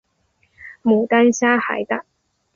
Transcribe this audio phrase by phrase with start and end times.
[0.81, 2.03] 牡丹虾海胆